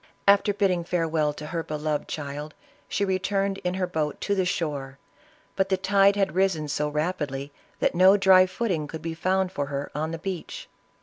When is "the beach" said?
10.09-10.67